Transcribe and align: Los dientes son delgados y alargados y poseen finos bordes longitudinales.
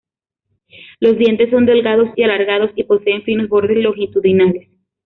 Los 0.99 1.15
dientes 1.15 1.51
son 1.51 1.67
delgados 1.67 2.09
y 2.15 2.23
alargados 2.23 2.71
y 2.75 2.85
poseen 2.85 3.21
finos 3.21 3.49
bordes 3.49 3.77
longitudinales. 3.77 4.67